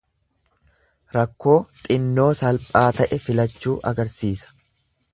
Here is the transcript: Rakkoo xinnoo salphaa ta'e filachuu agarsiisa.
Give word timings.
Rakkoo 1.17 1.57
xinnoo 1.81 2.27
salphaa 2.41 2.85
ta'e 3.01 3.23
filachuu 3.27 3.77
agarsiisa. 3.93 4.61